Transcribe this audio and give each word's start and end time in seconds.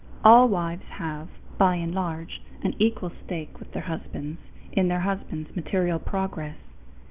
All 0.23 0.47
wives 0.47 0.85
have, 0.97 1.29
by 1.59 1.75
and 1.75 1.93
large, 1.93 2.41
an 2.63 2.73
equal 2.79 3.11
stake 3.23 3.59
with 3.59 3.71
their 3.73 3.83
husbands 3.83 4.39
in 4.71 4.87
their 4.87 5.01
husbands' 5.01 5.55
material 5.55 5.99
progress. 5.99 6.57